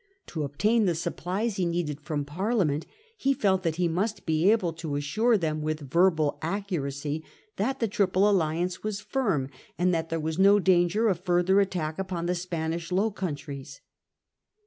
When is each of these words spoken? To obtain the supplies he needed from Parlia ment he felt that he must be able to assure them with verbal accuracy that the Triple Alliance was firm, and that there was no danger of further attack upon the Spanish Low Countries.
To 0.25 0.41
obtain 0.41 0.85
the 0.85 0.95
supplies 0.95 1.57
he 1.57 1.65
needed 1.67 2.01
from 2.01 2.25
Parlia 2.25 2.65
ment 2.65 2.87
he 3.17 3.35
felt 3.35 3.61
that 3.61 3.75
he 3.75 3.87
must 3.87 4.25
be 4.25 4.49
able 4.51 4.73
to 4.73 4.95
assure 4.95 5.37
them 5.37 5.61
with 5.61 5.91
verbal 5.91 6.39
accuracy 6.41 7.23
that 7.57 7.79
the 7.79 7.87
Triple 7.87 8.27
Alliance 8.27 8.81
was 8.81 8.99
firm, 8.99 9.47
and 9.77 9.93
that 9.93 10.09
there 10.09 10.19
was 10.19 10.39
no 10.39 10.57
danger 10.57 11.07
of 11.07 11.19
further 11.19 11.59
attack 11.59 11.99
upon 11.99 12.25
the 12.25 12.33
Spanish 12.33 12.91
Low 12.91 13.11
Countries. 13.11 13.81